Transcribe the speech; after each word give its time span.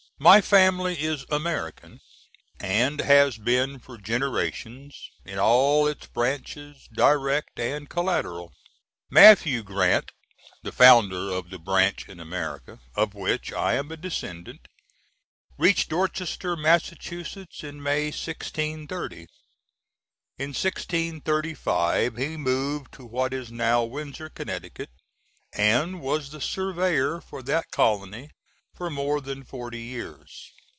My 0.23 0.39
family 0.39 0.99
is 1.01 1.25
American, 1.31 1.99
and 2.59 2.99
has 3.01 3.39
been 3.39 3.79
for 3.79 3.97
generations, 3.97 4.95
in 5.25 5.39
all 5.39 5.87
its 5.87 6.05
branches, 6.05 6.87
direct 6.93 7.59
and 7.59 7.89
collateral. 7.89 8.53
Mathew 9.09 9.63
Grant, 9.63 10.11
the 10.61 10.71
founder 10.71 11.31
of 11.31 11.49
the 11.49 11.57
branch 11.57 12.07
in 12.07 12.19
America, 12.19 12.79
of 12.93 13.15
which 13.15 13.51
I 13.51 13.73
am 13.73 13.91
a 13.91 13.97
descendant, 13.97 14.67
reached 15.57 15.89
Dorchester, 15.89 16.55
Massachusetts, 16.55 17.63
in 17.63 17.81
May, 17.81 18.09
1630. 18.11 19.21
In 20.37 20.49
1635 20.49 22.17
he 22.17 22.37
moved 22.37 22.91
to 22.93 23.07
what 23.07 23.33
is 23.33 23.51
now 23.51 23.83
Windsor, 23.83 24.29
Connecticut, 24.29 24.91
and 25.51 25.99
was 25.99 26.29
the 26.29 26.39
surveyor 26.39 27.21
for 27.21 27.41
that 27.41 27.71
colony 27.71 28.29
for 28.73 28.89
more 28.89 29.21
than 29.21 29.43
forty 29.43 29.81
years. 29.81 30.49